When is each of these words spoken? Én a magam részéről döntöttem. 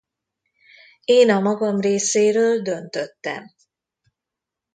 Én 1.05 1.29
a 1.29 1.39
magam 1.39 1.79
részéről 1.79 2.61
döntöttem. 2.61 3.53